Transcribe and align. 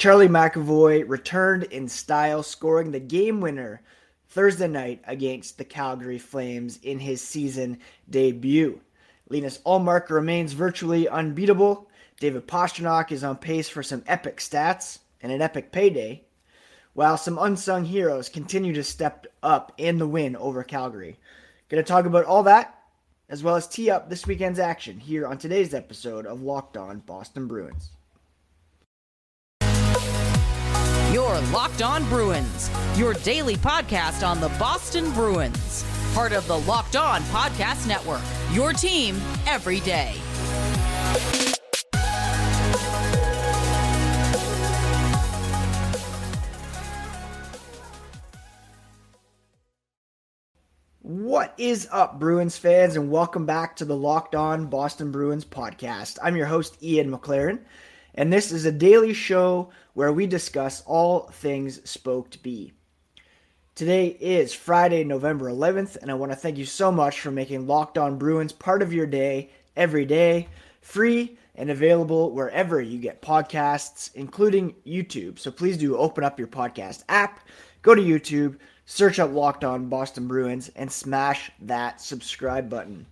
Charlie 0.00 0.28
McAvoy 0.28 1.06
returned 1.06 1.64
in 1.64 1.86
style, 1.86 2.42
scoring 2.42 2.90
the 2.90 2.98
game 2.98 3.42
winner 3.42 3.82
Thursday 4.30 4.66
night 4.66 5.02
against 5.06 5.58
the 5.58 5.64
Calgary 5.66 6.18
Flames 6.18 6.78
in 6.82 6.98
his 6.98 7.20
season 7.20 7.78
debut. 8.08 8.80
Linus 9.28 9.58
Ullmark 9.66 10.08
remains 10.08 10.54
virtually 10.54 11.06
unbeatable. 11.06 11.86
David 12.18 12.48
Pastrnak 12.48 13.12
is 13.12 13.22
on 13.22 13.36
pace 13.36 13.68
for 13.68 13.82
some 13.82 14.02
epic 14.06 14.38
stats 14.38 15.00
and 15.20 15.30
an 15.30 15.42
epic 15.42 15.70
payday, 15.70 16.22
while 16.94 17.18
some 17.18 17.36
unsung 17.36 17.84
heroes 17.84 18.30
continue 18.30 18.72
to 18.72 18.82
step 18.82 19.26
up 19.42 19.74
in 19.76 19.98
the 19.98 20.08
win 20.08 20.34
over 20.34 20.64
Calgary. 20.64 21.18
Going 21.68 21.84
to 21.84 21.86
talk 21.86 22.06
about 22.06 22.24
all 22.24 22.44
that 22.44 22.84
as 23.28 23.42
well 23.42 23.54
as 23.54 23.68
tee 23.68 23.90
up 23.90 24.08
this 24.08 24.26
weekend's 24.26 24.58
action 24.58 24.98
here 24.98 25.26
on 25.26 25.36
today's 25.36 25.74
episode 25.74 26.24
of 26.24 26.40
Locked 26.40 26.78
On 26.78 27.00
Boston 27.00 27.46
Bruins. 27.46 27.90
Your 31.12 31.40
Locked 31.52 31.82
On 31.82 32.08
Bruins, 32.08 32.70
your 32.94 33.14
daily 33.14 33.56
podcast 33.56 34.24
on 34.24 34.38
the 34.38 34.48
Boston 34.60 35.10
Bruins, 35.10 35.84
part 36.14 36.30
of 36.30 36.46
the 36.46 36.56
Locked 36.60 36.94
On 36.94 37.20
Podcast 37.22 37.88
Network. 37.88 38.20
Your 38.52 38.72
team 38.72 39.20
every 39.44 39.80
day. 39.80 40.14
What 51.00 51.54
is 51.58 51.88
up, 51.90 52.20
Bruins 52.20 52.56
fans, 52.56 52.94
and 52.94 53.10
welcome 53.10 53.46
back 53.46 53.74
to 53.76 53.84
the 53.84 53.96
Locked 53.96 54.36
On 54.36 54.66
Boston 54.66 55.10
Bruins 55.10 55.44
podcast. 55.44 56.18
I'm 56.22 56.36
your 56.36 56.46
host, 56.46 56.80
Ian 56.80 57.10
McLaren, 57.10 57.58
and 58.14 58.32
this 58.32 58.52
is 58.52 58.64
a 58.64 58.72
daily 58.72 59.12
show 59.12 59.70
where 59.94 60.12
we 60.12 60.26
discuss 60.26 60.82
all 60.86 61.28
things 61.32 61.88
Spoked 61.88 62.42
B. 62.42 62.72
Today 63.74 64.08
is 64.20 64.52
Friday, 64.52 65.04
November 65.04 65.50
11th, 65.50 65.96
and 65.96 66.10
I 66.10 66.14
want 66.14 66.32
to 66.32 66.36
thank 66.36 66.58
you 66.58 66.64
so 66.64 66.92
much 66.92 67.20
for 67.20 67.30
making 67.30 67.66
Locked 67.66 67.98
On 67.98 68.18
Bruins 68.18 68.52
part 68.52 68.82
of 68.82 68.92
your 68.92 69.06
day 69.06 69.50
every 69.76 70.04
day, 70.04 70.48
free 70.80 71.38
and 71.54 71.70
available 71.70 72.32
wherever 72.32 72.80
you 72.80 72.98
get 72.98 73.22
podcasts, 73.22 74.14
including 74.14 74.74
YouTube. 74.86 75.38
So 75.38 75.50
please 75.50 75.76
do 75.76 75.96
open 75.96 76.24
up 76.24 76.38
your 76.38 76.48
podcast 76.48 77.04
app, 77.08 77.46
go 77.82 77.94
to 77.94 78.02
YouTube 78.02 78.58
search 78.90 79.20
up 79.20 79.32
Locked 79.32 79.62
On 79.62 79.88
Boston 79.88 80.26
Bruins, 80.26 80.68
and 80.74 80.90
smash 80.90 81.52
that 81.60 82.00
subscribe 82.00 82.68
button. 82.68 83.06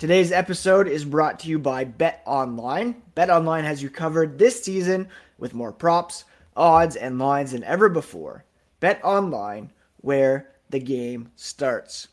Today's 0.00 0.32
episode 0.32 0.88
is 0.88 1.04
brought 1.04 1.40
to 1.40 1.48
you 1.50 1.58
by 1.58 1.84
Bet 1.84 2.22
Online. 2.24 3.02
Bet 3.14 3.28
Online 3.28 3.64
has 3.64 3.82
you 3.82 3.90
covered 3.90 4.38
this 4.38 4.64
season 4.64 5.10
with 5.36 5.52
more 5.52 5.74
props, 5.74 6.24
odds, 6.56 6.96
and 6.96 7.18
lines 7.18 7.52
than 7.52 7.62
ever 7.64 7.90
before. 7.90 8.46
Bet 8.80 8.98
Online, 9.04 9.70
where 9.98 10.52
the 10.70 10.78
game 10.78 11.30
starts. 11.36 12.08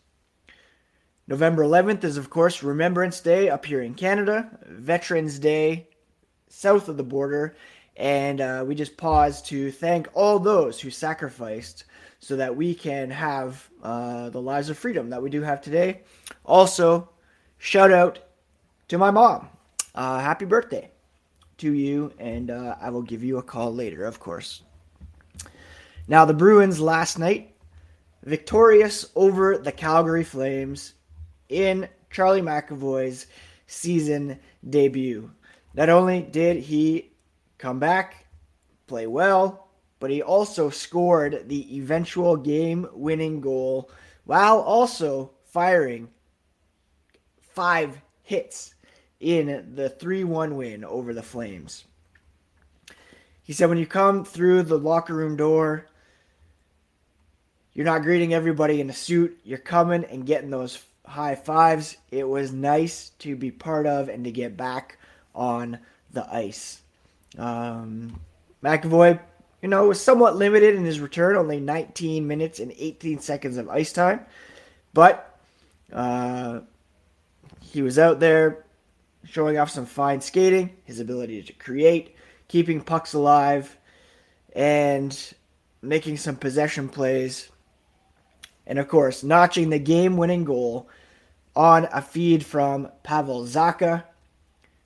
November 1.30 1.64
11th 1.64 2.04
is, 2.04 2.18
of 2.18 2.30
course, 2.30 2.62
Remembrance 2.62 3.22
Day 3.22 3.48
up 3.48 3.64
here 3.64 3.82
in 3.82 3.94
Canada, 3.94 4.50
Veterans 4.66 5.40
Day 5.40 5.88
south 6.50 6.90
of 6.90 6.98
the 6.98 7.04
border, 7.04 7.56
and 7.96 8.42
uh, 8.42 8.66
we 8.68 8.76
just 8.76 8.98
pause 8.98 9.42
to 9.44 9.72
thank 9.72 10.10
all 10.14 10.40
those 10.40 10.82
who 10.82 10.90
sacrificed 10.90 11.86
so 12.20 12.36
that 12.36 12.54
we 12.54 12.76
can 12.76 13.10
have 13.10 13.70
uh, 13.82 14.30
the 14.30 14.42
lives 14.42 14.70
of 14.70 14.78
freedom 14.78 15.10
that 15.10 15.24
we 15.24 15.30
do 15.30 15.42
have 15.42 15.62
today. 15.62 16.02
Also, 16.44 17.08
shout 17.58 17.92
out 17.92 18.20
to 18.88 18.98
my 18.98 19.12
mom. 19.12 19.50
Uh, 19.96 20.20
happy 20.20 20.46
birthday 20.46 20.90
to 21.58 21.74
you, 21.74 22.14
and 22.20 22.52
uh, 22.52 22.76
I 22.80 22.90
will 22.90 23.02
give 23.02 23.24
you 23.24 23.38
a 23.38 23.44
call 23.44 23.74
later, 23.74 24.06
of 24.06 24.20
course. 24.20 24.62
Now, 26.08 26.26
the 26.26 26.34
Bruins 26.34 26.80
last 26.80 27.20
night, 27.20 27.56
victorious 28.24 29.10
over 29.16 29.58
the 29.58 29.72
Calgary 29.72 30.24
Flames 30.24 30.94
in 31.50 31.88
Charlie 32.10 32.42
McAvoy's 32.42 33.28
season 33.68 34.40
debut. 34.70 35.32
Not 35.74 35.90
only 35.90 36.22
did 36.22 36.58
he 36.58 37.12
come 37.58 37.80
back, 37.80 38.26
play 38.88 39.08
well, 39.08 39.68
but 40.00 40.12
he 40.12 40.22
also 40.22 40.70
scored 40.70 41.48
the 41.48 41.78
eventual 41.78 42.38
game 42.38 42.88
winning 42.94 43.42
goal 43.42 43.90
while 44.26 44.60
also 44.60 45.32
firing 45.46 46.08
five 47.58 48.00
hits 48.22 48.76
in 49.20 49.74
the 49.74 49.90
3 49.90 50.24
1 50.24 50.56
win 50.56 50.86
over 50.86 51.12
the 51.12 51.24
Flames. 51.24 51.86
He 53.42 53.52
said, 53.52 53.68
when 53.68 53.80
you 53.80 53.88
come 53.88 54.24
through 54.24 54.62
the 54.62 54.78
locker 54.78 55.16
room 55.16 55.36
door, 55.36 55.88
you're 57.74 57.84
not 57.84 58.04
greeting 58.04 58.32
everybody 58.32 58.80
in 58.80 58.92
a 58.92 58.94
suit. 58.94 59.40
You're 59.44 59.58
coming 59.58 60.04
and 60.04 60.24
getting 60.24 60.52
those 60.52 60.84
high 61.04 61.34
fives. 61.34 61.98
It 62.12 62.30
was 62.30 62.52
nice 62.52 63.10
to 63.20 63.36
be 63.36 63.50
part 63.50 63.88
of 63.88 64.08
and 64.08 64.24
to 64.26 64.32
get 64.32 64.56
back 64.56 65.00
on 65.34 65.80
the 66.14 66.32
ice. 66.32 66.82
Um, 67.40 68.20
McAvoy 68.64 69.20
you 69.64 69.70
know, 69.70 69.88
was 69.88 70.00
somewhat 70.00 70.36
limited 70.36 70.76
in 70.76 70.86
his 70.86 71.00
return, 71.00 71.36
only 71.36 71.60
19 71.60 72.28
minutes 72.28 72.60
and 72.60 72.72
18 72.78 73.18
seconds 73.18 73.58
of 73.58 73.68
ice 73.68 73.92
time. 73.92 74.28
But 74.94 75.40
uh, 75.92 76.60
he 77.72 77.82
was 77.82 78.00
out 78.00 78.20
there 78.20 78.66
showing 79.26 79.58
off 79.58 79.70
some 79.70 79.86
fine 79.86 80.22
skating, 80.22 80.76
his 80.86 81.00
ability 81.00 81.44
to 81.44 81.54
create, 81.54 82.16
keeping 82.48 82.82
pucks 82.82 83.14
alive, 83.14 83.78
and 84.56 85.34
making 85.82 86.18
some 86.18 86.36
possession 86.36 86.88
plays. 86.90 87.50
And 88.66 88.80
of 88.80 88.88
course, 88.88 89.24
notching 89.24 89.70
the 89.70 89.80
game 89.80 90.18
winning 90.18 90.44
goal 90.44 90.90
on 91.56 91.88
a 91.92 92.02
feed 92.02 92.46
from 92.46 92.90
Pavel 93.04 93.44
Zacha, 93.44 94.04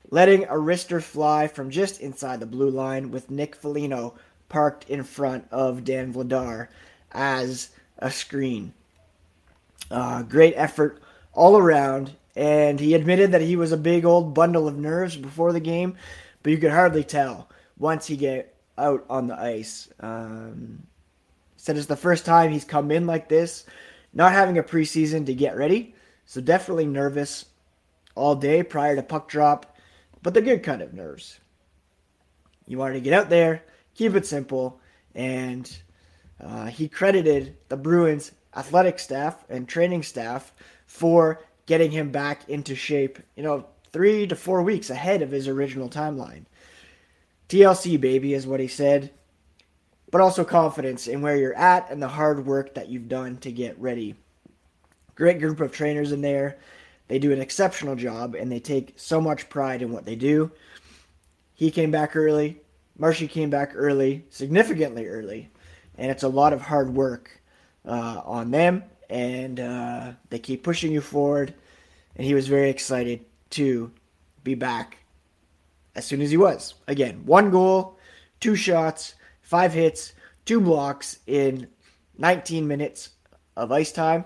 letting 0.09 0.45
a 0.45 0.53
wrister 0.53 1.01
fly 1.01 1.47
from 1.47 1.69
just 1.69 2.01
inside 2.01 2.39
the 2.39 2.45
blue 2.45 2.69
line 2.69 3.11
with 3.11 3.29
Nick 3.29 3.55
Foligno 3.55 4.15
parked 4.49 4.89
in 4.89 5.03
front 5.03 5.47
of 5.51 5.83
Dan 5.83 6.13
Vladar 6.13 6.67
as 7.11 7.69
a 7.97 8.11
screen. 8.11 8.73
Uh, 9.89 10.23
great 10.23 10.53
effort 10.55 11.01
all 11.33 11.57
around, 11.57 12.15
and 12.35 12.79
he 12.79 12.93
admitted 12.93 13.31
that 13.31 13.41
he 13.41 13.55
was 13.55 13.71
a 13.71 13.77
big 13.77 14.05
old 14.05 14.33
bundle 14.33 14.67
of 14.67 14.77
nerves 14.77 15.15
before 15.15 15.53
the 15.53 15.59
game, 15.59 15.97
but 16.43 16.51
you 16.51 16.57
could 16.57 16.71
hardly 16.71 17.03
tell 17.03 17.49
once 17.77 18.07
he 18.07 18.15
get 18.15 18.55
out 18.77 19.05
on 19.09 19.27
the 19.27 19.39
ice. 19.39 19.89
Um, 19.99 20.83
said 21.57 21.77
it's 21.77 21.87
the 21.87 21.95
first 21.95 22.25
time 22.25 22.51
he's 22.51 22.65
come 22.65 22.91
in 22.91 23.05
like 23.05 23.29
this, 23.29 23.65
not 24.13 24.31
having 24.31 24.57
a 24.57 24.63
preseason 24.63 25.25
to 25.25 25.33
get 25.33 25.57
ready, 25.57 25.93
so 26.25 26.41
definitely 26.41 26.85
nervous 26.85 27.45
all 28.15 28.35
day 28.35 28.63
prior 28.63 28.95
to 28.95 29.03
puck 29.03 29.29
drop, 29.29 29.77
but 30.21 30.33
the 30.33 30.41
good 30.41 30.63
kind 30.63 30.81
of 30.81 30.93
nerves. 30.93 31.39
You 32.67 32.77
wanted 32.77 32.95
to 32.95 33.01
get 33.01 33.13
out 33.13 33.29
there, 33.29 33.63
keep 33.95 34.15
it 34.15 34.25
simple. 34.25 34.79
And 35.13 35.69
uh, 36.39 36.67
he 36.67 36.87
credited 36.87 37.57
the 37.69 37.77
Bruins 37.77 38.31
athletic 38.55 38.99
staff 38.99 39.43
and 39.49 39.67
training 39.67 40.03
staff 40.03 40.53
for 40.85 41.43
getting 41.71 41.91
him 41.91 42.11
back 42.11 42.49
into 42.49 42.75
shape, 42.75 43.17
you 43.33 43.41
know, 43.41 43.65
three 43.93 44.27
to 44.27 44.35
four 44.35 44.61
weeks 44.61 44.89
ahead 44.89 45.21
of 45.21 45.31
his 45.31 45.47
original 45.47 45.87
timeline. 45.87 46.43
TLC, 47.47 47.97
baby, 47.97 48.33
is 48.33 48.45
what 48.45 48.59
he 48.59 48.67
said, 48.67 49.09
but 50.11 50.19
also 50.19 50.43
confidence 50.43 51.07
in 51.07 51.21
where 51.21 51.37
you're 51.37 51.55
at 51.55 51.89
and 51.89 52.03
the 52.03 52.09
hard 52.09 52.45
work 52.45 52.73
that 52.73 52.89
you've 52.89 53.07
done 53.07 53.37
to 53.37 53.53
get 53.53 53.79
ready. 53.79 54.15
Great 55.15 55.39
group 55.39 55.61
of 55.61 55.71
trainers 55.71 56.11
in 56.11 56.19
there. 56.19 56.59
They 57.07 57.19
do 57.19 57.31
an 57.31 57.39
exceptional 57.39 57.95
job 57.95 58.35
and 58.35 58.51
they 58.51 58.59
take 58.59 58.95
so 58.97 59.21
much 59.21 59.47
pride 59.47 59.81
in 59.81 59.93
what 59.93 60.03
they 60.03 60.17
do. 60.17 60.51
He 61.53 61.71
came 61.71 61.89
back 61.89 62.17
early, 62.17 62.59
Marshy 62.97 63.29
came 63.29 63.49
back 63.49 63.71
early, 63.75 64.25
significantly 64.29 65.07
early, 65.07 65.49
and 65.97 66.11
it's 66.11 66.23
a 66.23 66.27
lot 66.27 66.51
of 66.51 66.63
hard 66.63 66.93
work 66.93 67.39
uh, 67.85 68.21
on 68.25 68.51
them, 68.51 68.83
and 69.09 69.59
uh, 69.59 70.11
they 70.29 70.39
keep 70.39 70.63
pushing 70.63 70.91
you 70.91 71.01
forward. 71.01 71.53
And 72.15 72.25
he 72.25 72.33
was 72.33 72.47
very 72.47 72.69
excited 72.69 73.25
to 73.51 73.91
be 74.43 74.55
back 74.55 74.97
as 75.95 76.05
soon 76.05 76.21
as 76.21 76.31
he 76.31 76.37
was. 76.37 76.73
Again, 76.87 77.23
one 77.25 77.51
goal, 77.51 77.97
two 78.39 78.55
shots, 78.55 79.15
five 79.41 79.73
hits, 79.73 80.13
two 80.45 80.61
blocks 80.61 81.19
in 81.27 81.67
19 82.17 82.67
minutes 82.67 83.09
of 83.55 83.71
ice 83.71 83.91
time. 83.91 84.25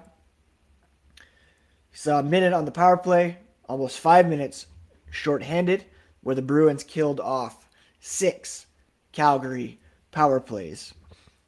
He 1.92 1.98
saw 1.98 2.20
a 2.20 2.24
minute 2.24 2.54
on 2.54 2.66
the 2.66 2.72
power 2.72 2.98
play, 2.98 3.38
almost 3.68 4.00
five 4.00 4.28
minutes 4.28 4.68
shorthanded, 5.10 5.86
where 6.22 6.36
the 6.36 6.42
Bruins 6.42 6.84
killed 6.84 7.20
off 7.20 7.68
six 8.00 8.66
Calgary 9.12 9.80
power 10.12 10.40
plays. 10.40 10.94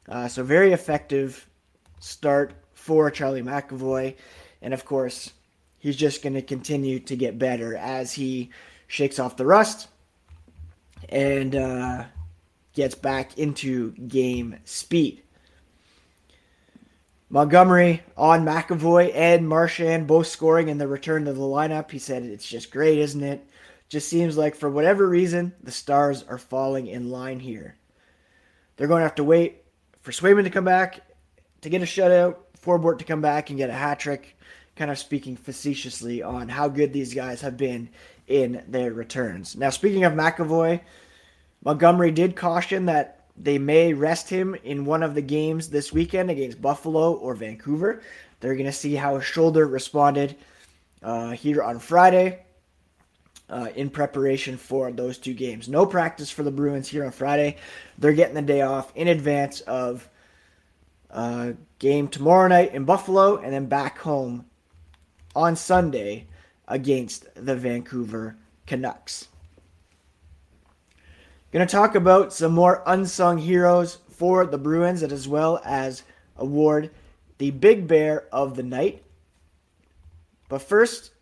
Uh, 0.08 0.26
so 0.26 0.42
very 0.42 0.72
effective 0.72 1.48
start 2.00 2.52
for 2.72 3.10
Charlie 3.10 3.42
McAvoy, 3.42 4.14
and 4.62 4.72
of 4.72 4.84
course 4.84 5.32
he's 5.78 5.96
just 5.96 6.22
going 6.22 6.34
to 6.34 6.42
continue 6.42 7.00
to 7.00 7.16
get 7.16 7.38
better 7.38 7.76
as 7.76 8.12
he 8.12 8.50
shakes 8.86 9.18
off 9.18 9.36
the 9.36 9.46
rust 9.46 9.88
and 11.08 11.54
uh, 11.54 12.04
gets 12.74 12.94
back 12.94 13.38
into 13.38 13.92
game 13.92 14.58
speed. 14.64 15.22
Montgomery 17.30 18.02
on 18.16 18.44
McAvoy 18.44 19.14
and 19.14 19.46
Marchand 19.46 20.06
both 20.06 20.26
scoring 20.26 20.68
in 20.68 20.78
the 20.78 20.88
return 20.88 21.26
to 21.26 21.32
the 21.32 21.40
lineup. 21.40 21.90
He 21.90 21.98
said 21.98 22.22
it's 22.22 22.48
just 22.48 22.70
great, 22.70 22.98
isn't 22.98 23.22
it? 23.22 23.46
Just 23.88 24.08
seems 24.08 24.36
like 24.36 24.54
for 24.54 24.70
whatever 24.70 25.06
reason, 25.06 25.54
the 25.62 25.70
stars 25.70 26.22
are 26.22 26.38
falling 26.38 26.86
in 26.86 27.10
line 27.10 27.40
here. 27.40 27.76
They're 28.76 28.88
going 28.88 29.00
to 29.00 29.06
have 29.06 29.16
to 29.16 29.24
wait 29.24 29.64
for 30.00 30.12
Swayman 30.12 30.44
to 30.44 30.50
come 30.50 30.64
back 30.64 31.02
to 31.60 31.68
get 31.68 31.82
a 31.82 31.84
shutout, 31.84 32.36
Forbort 32.62 32.98
to 32.98 33.04
come 33.04 33.20
back 33.20 33.50
and 33.50 33.58
get 33.58 33.70
a 33.70 33.74
hat 33.74 33.98
trick, 33.98 34.38
kind 34.78 34.90
of 34.92 34.98
speaking 34.98 35.36
facetiously 35.36 36.22
on 36.22 36.48
how 36.48 36.68
good 36.68 36.92
these 36.92 37.12
guys 37.12 37.40
have 37.40 37.56
been 37.56 37.88
in 38.28 38.62
their 38.68 38.92
returns. 38.92 39.56
Now, 39.56 39.70
speaking 39.70 40.04
of 40.04 40.12
McAvoy, 40.12 40.80
Montgomery 41.64 42.12
did 42.12 42.36
caution 42.36 42.86
that 42.86 43.26
they 43.36 43.58
may 43.58 43.92
rest 43.92 44.30
him 44.30 44.54
in 44.62 44.84
one 44.84 45.02
of 45.02 45.14
the 45.14 45.22
games 45.22 45.68
this 45.68 45.92
weekend 45.92 46.30
against 46.30 46.62
Buffalo 46.62 47.14
or 47.14 47.34
Vancouver. 47.34 48.02
They're 48.38 48.54
going 48.54 48.66
to 48.66 48.72
see 48.72 48.94
how 48.94 49.16
his 49.16 49.24
shoulder 49.24 49.66
responded 49.66 50.36
uh, 51.02 51.32
here 51.32 51.62
on 51.62 51.80
Friday 51.80 52.44
uh, 53.50 53.68
in 53.74 53.90
preparation 53.90 54.56
for 54.56 54.92
those 54.92 55.18
two 55.18 55.34
games. 55.34 55.68
No 55.68 55.86
practice 55.86 56.30
for 56.30 56.44
the 56.44 56.50
Bruins 56.52 56.88
here 56.88 57.04
on 57.04 57.10
Friday. 57.10 57.56
They're 57.98 58.12
getting 58.12 58.34
the 58.34 58.42
day 58.42 58.62
off 58.62 58.92
in 58.94 59.08
advance 59.08 59.60
of 59.62 60.08
uh, 61.10 61.52
game 61.80 62.06
tomorrow 62.06 62.46
night 62.46 62.74
in 62.74 62.84
Buffalo 62.84 63.38
and 63.38 63.52
then 63.52 63.66
back 63.66 63.98
home 63.98 64.44
on 65.38 65.54
Sunday 65.54 66.26
against 66.66 67.32
the 67.36 67.54
Vancouver 67.54 68.36
Canucks. 68.66 69.28
Going 71.52 71.64
to 71.64 71.70
talk 71.70 71.94
about 71.94 72.32
some 72.32 72.52
more 72.52 72.82
unsung 72.84 73.38
heroes 73.38 73.98
for 74.10 74.44
the 74.44 74.58
Bruins 74.58 75.04
as 75.04 75.28
well 75.28 75.60
as 75.64 76.02
award 76.36 76.90
the 77.38 77.52
Big 77.52 77.86
Bear 77.86 78.26
of 78.32 78.56
the 78.56 78.64
Night. 78.64 79.04
But 80.48 80.60
first, 80.60 81.12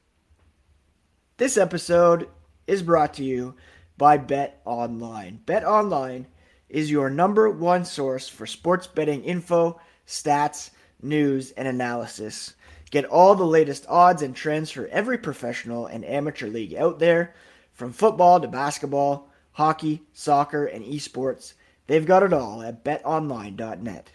this 1.37 1.59
episode 1.59 2.27
is 2.67 2.83
brought 2.83 3.13
to 3.15 3.25
you 3.25 3.55
by 3.99 4.17
Bet 4.17 4.63
Online. 4.65 5.41
Bet 5.45 5.63
Online 5.63 6.27
is 6.71 6.91
your 6.91 7.11
number 7.11 7.51
one 7.51 7.85
source 7.85 8.31
for 8.31 8.47
sports 8.47 8.87
betting 8.87 9.25
info, 9.25 9.79
stats, 10.07 10.71
news, 11.03 11.51
and 11.51 11.69
analysis. 11.69 12.55
Get 12.97 13.05
all 13.05 13.35
the 13.35 13.45
latest 13.45 13.85
odds 13.91 14.23
and 14.23 14.35
trends 14.35 14.71
for 14.71 14.87
every 14.87 15.19
professional 15.19 15.85
and 15.85 16.03
amateur 16.03 16.47
league 16.47 16.75
out 16.75 16.99
there, 16.99 17.35
from 17.75 17.93
football 17.93 18.41
to 18.41 18.49
basketball, 18.49 19.29
hockey, 19.53 20.01
soccer, 20.15 20.65
and 20.65 20.83
esports. 20.83 21.53
They've 21.89 22.07
got 22.07 22.23
it 22.23 22.33
all 22.33 22.63
at 22.63 22.83
betonline.net. 22.83 24.13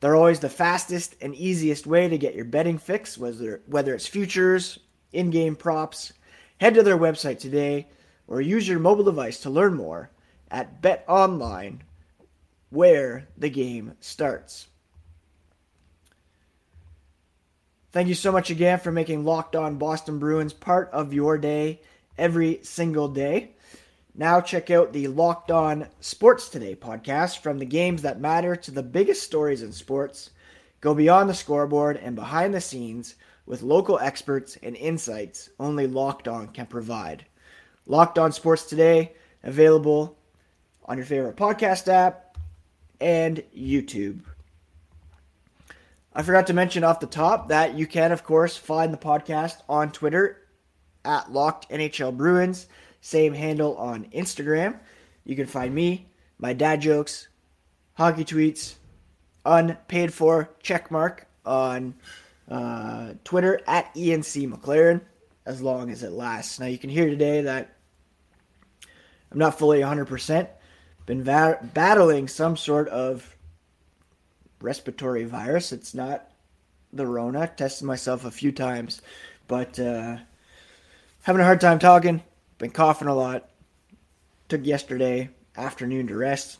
They're 0.00 0.16
always 0.16 0.40
the 0.40 0.48
fastest 0.48 1.14
and 1.20 1.36
easiest 1.36 1.86
way 1.86 2.08
to 2.08 2.18
get 2.18 2.34
your 2.34 2.46
betting 2.46 2.78
fix, 2.78 3.16
whether, 3.16 3.62
whether 3.66 3.94
it's 3.94 4.08
futures, 4.08 4.80
in 5.12 5.30
game 5.30 5.54
props. 5.54 6.14
Head 6.60 6.74
to 6.74 6.82
their 6.82 6.98
website 6.98 7.38
today 7.38 7.86
or 8.26 8.40
use 8.40 8.66
your 8.66 8.80
mobile 8.80 9.04
device 9.04 9.38
to 9.42 9.50
learn 9.50 9.74
more 9.74 10.10
at 10.50 10.82
BetOnline, 10.82 11.78
where 12.70 13.28
the 13.38 13.50
game 13.50 13.92
starts. 14.00 14.66
Thank 17.92 18.08
you 18.08 18.14
so 18.14 18.30
much 18.32 18.50
again 18.50 18.78
for 18.78 18.92
making 18.92 19.24
Locked 19.24 19.56
On 19.56 19.78
Boston 19.78 20.18
Bruins 20.18 20.52
part 20.52 20.90
of 20.92 21.14
your 21.14 21.38
day 21.38 21.80
every 22.18 22.60
single 22.62 23.08
day. 23.08 23.52
Now, 24.14 24.40
check 24.40 24.70
out 24.70 24.92
the 24.92 25.08
Locked 25.08 25.50
On 25.50 25.88
Sports 26.00 26.48
Today 26.48 26.74
podcast 26.74 27.38
from 27.38 27.58
the 27.58 27.66
games 27.66 28.02
that 28.02 28.20
matter 28.20 28.56
to 28.56 28.70
the 28.70 28.82
biggest 28.82 29.22
stories 29.22 29.62
in 29.62 29.72
sports. 29.72 30.30
Go 30.80 30.94
beyond 30.94 31.28
the 31.28 31.34
scoreboard 31.34 31.96
and 31.96 32.16
behind 32.16 32.52
the 32.52 32.60
scenes 32.60 33.14
with 33.46 33.62
local 33.62 33.98
experts 33.98 34.56
and 34.62 34.76
insights 34.76 35.48
only 35.58 35.86
Locked 35.86 36.28
On 36.28 36.48
can 36.48 36.66
provide. 36.66 37.24
Locked 37.86 38.18
On 38.18 38.32
Sports 38.32 38.64
Today, 38.64 39.12
available 39.42 40.18
on 40.84 40.96
your 40.96 41.06
favorite 41.06 41.36
podcast 41.36 41.88
app 41.88 42.36
and 43.00 43.42
YouTube. 43.56 44.20
I 46.18 46.22
forgot 46.22 46.46
to 46.46 46.54
mention 46.54 46.82
off 46.82 47.00
the 47.00 47.06
top 47.06 47.50
that 47.50 47.74
you 47.74 47.86
can, 47.86 48.10
of 48.10 48.24
course, 48.24 48.56
find 48.56 48.90
the 48.90 48.96
podcast 48.96 49.60
on 49.68 49.92
Twitter 49.92 50.38
at 51.04 51.30
Locked 51.30 51.68
NHL 51.68 52.16
Bruins. 52.16 52.68
Same 53.02 53.34
handle 53.34 53.76
on 53.76 54.06
Instagram. 54.14 54.78
You 55.24 55.36
can 55.36 55.44
find 55.44 55.74
me, 55.74 56.08
my 56.38 56.54
dad 56.54 56.80
jokes, 56.80 57.28
hockey 57.92 58.24
tweets, 58.24 58.76
unpaid 59.44 60.14
for 60.14 60.48
checkmark 60.64 61.24
on 61.44 61.94
uh, 62.50 63.12
Twitter 63.22 63.60
at 63.66 63.94
ENC 63.94 64.50
McLaren 64.50 65.02
as 65.44 65.60
long 65.60 65.90
as 65.90 66.02
it 66.02 66.12
lasts. 66.12 66.58
Now 66.58 66.64
you 66.64 66.78
can 66.78 66.88
hear 66.88 67.10
today 67.10 67.42
that 67.42 67.76
I'm 69.30 69.38
not 69.38 69.58
fully 69.58 69.80
100%. 69.80 70.48
Been 71.04 71.22
va- 71.22 71.58
battling 71.74 72.26
some 72.26 72.56
sort 72.56 72.88
of 72.88 73.35
respiratory 74.66 75.22
virus. 75.22 75.70
It's 75.70 75.94
not 75.94 76.28
the 76.92 77.06
Rona. 77.06 77.46
Tested 77.46 77.86
myself 77.86 78.24
a 78.24 78.32
few 78.32 78.50
times, 78.50 79.00
but 79.46 79.78
uh, 79.78 80.16
having 81.22 81.40
a 81.40 81.44
hard 81.44 81.60
time 81.60 81.78
talking. 81.78 82.20
Been 82.58 82.72
coughing 82.72 83.06
a 83.06 83.14
lot. 83.14 83.48
Took 84.48 84.66
yesterday 84.66 85.30
afternoon 85.56 86.08
to 86.08 86.16
rest. 86.16 86.58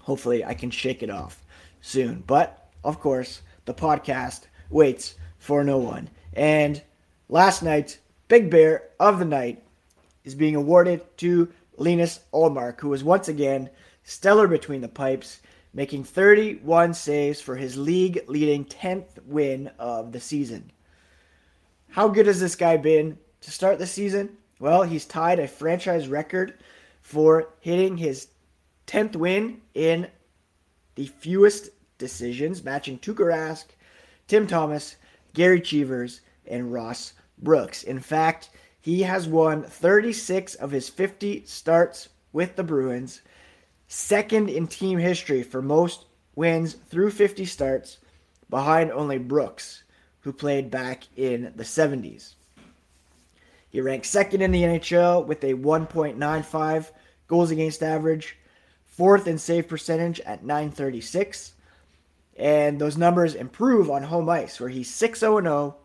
Hopefully, 0.00 0.42
I 0.42 0.54
can 0.54 0.70
shake 0.70 1.02
it 1.02 1.10
off 1.10 1.44
soon. 1.82 2.24
But 2.26 2.70
of 2.82 2.98
course, 2.98 3.42
the 3.66 3.74
podcast 3.74 4.46
waits 4.70 5.14
for 5.38 5.62
no 5.62 5.76
one. 5.76 6.08
And 6.32 6.80
last 7.28 7.62
night, 7.62 7.98
Big 8.28 8.50
Bear 8.50 8.84
of 8.98 9.18
the 9.18 9.26
night 9.26 9.62
is 10.24 10.34
being 10.34 10.56
awarded 10.56 11.02
to 11.18 11.52
Linus 11.76 12.20
Ullmark, 12.32 12.80
who 12.80 12.88
was 12.88 13.04
once 13.04 13.28
again 13.28 13.68
stellar 14.02 14.48
between 14.48 14.80
the 14.80 14.88
pipes, 14.88 15.40
making 15.74 16.04
31 16.04 16.94
saves 16.94 17.40
for 17.40 17.56
his 17.56 17.76
league 17.76 18.24
leading 18.26 18.64
10th 18.64 19.24
win 19.24 19.70
of 19.78 20.12
the 20.12 20.20
season. 20.20 20.70
How 21.90 22.08
good 22.08 22.26
has 22.26 22.40
this 22.40 22.56
guy 22.56 22.76
been 22.76 23.18
to 23.40 23.50
start 23.50 23.78
the 23.78 23.86
season? 23.86 24.36
Well, 24.58 24.82
he's 24.82 25.04
tied 25.04 25.38
a 25.38 25.48
franchise 25.48 26.08
record 26.08 26.54
for 27.00 27.48
hitting 27.60 27.96
his 27.96 28.28
10th 28.86 29.16
win 29.16 29.60
in 29.74 30.08
the 30.94 31.06
fewest 31.06 31.70
decisions, 31.98 32.62
matching 32.62 32.98
Tuukka 32.98 33.24
Rask 33.24 33.64
Tim 34.28 34.46
Thomas, 34.46 34.96
Gerry 35.34 35.60
Cheevers, 35.60 36.20
and 36.46 36.72
Ross 36.72 37.12
Brooks. 37.38 37.82
In 37.82 38.00
fact, 38.00 38.50
he 38.80 39.02
has 39.02 39.28
won 39.28 39.62
36 39.62 40.54
of 40.54 40.70
his 40.70 40.88
50 40.88 41.44
starts 41.44 42.08
with 42.32 42.56
the 42.56 42.64
Bruins, 42.64 43.20
second 43.92 44.48
in 44.48 44.66
team 44.66 44.98
history 44.98 45.42
for 45.42 45.60
most 45.60 46.06
wins 46.34 46.72
through 46.72 47.10
50 47.10 47.44
starts, 47.44 47.98
behind 48.48 48.90
only 48.90 49.18
Brooks, 49.18 49.82
who 50.20 50.32
played 50.32 50.70
back 50.70 51.04
in 51.14 51.52
the 51.56 51.62
70s. 51.62 52.34
He 53.68 53.82
ranks 53.82 54.08
second 54.08 54.40
in 54.40 54.50
the 54.50 54.62
NHL 54.62 55.26
with 55.26 55.44
a 55.44 55.52
1.95 55.52 56.90
goals 57.28 57.50
against 57.50 57.82
average, 57.82 58.38
fourth 58.86 59.26
in 59.26 59.36
save 59.36 59.68
percentage 59.68 60.20
at 60.20 60.42
936, 60.42 61.52
and 62.38 62.80
those 62.80 62.96
numbers 62.96 63.34
improve 63.34 63.90
on 63.90 64.04
home 64.04 64.30
ice, 64.30 64.58
where 64.58 64.70
he's 64.70 64.92
6 64.92 65.20
0 65.20 65.42
0, 65.42 65.76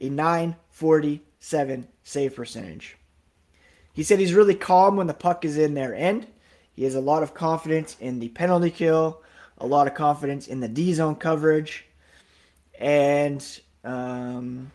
a 0.00 0.08
947 0.08 1.88
save 2.04 2.34
percentage. 2.34 2.96
He 3.92 4.02
said 4.02 4.18
he's 4.18 4.32
really 4.32 4.54
calm 4.54 4.96
when 4.96 5.08
the 5.08 5.14
puck 5.14 5.44
is 5.44 5.58
in 5.58 5.74
their 5.74 5.94
end. 5.94 6.26
He 6.78 6.84
has 6.84 6.94
a 6.94 7.00
lot 7.00 7.24
of 7.24 7.34
confidence 7.34 7.96
in 7.98 8.20
the 8.20 8.28
penalty 8.28 8.70
kill, 8.70 9.20
a 9.58 9.66
lot 9.66 9.88
of 9.88 9.94
confidence 9.94 10.46
in 10.46 10.60
the 10.60 10.68
D 10.68 10.94
zone 10.94 11.16
coverage. 11.16 11.84
And 12.78 13.44
um, 13.82 14.70